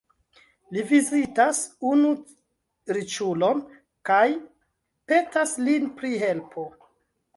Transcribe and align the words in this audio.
Li 0.75 0.83
vizitas 0.91 1.59
unu 1.89 2.13
riĉulon 2.97 3.61
kaj 4.11 4.25
petas 5.13 5.55
lin 5.69 5.87
pri 6.01 6.15
helpo. 6.27 6.67